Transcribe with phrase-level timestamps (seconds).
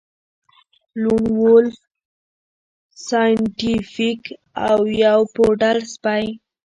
[1.01, 1.75] لون وولف
[3.07, 4.21] سایینټیفیک
[4.69, 6.23] او یو پوډل سپی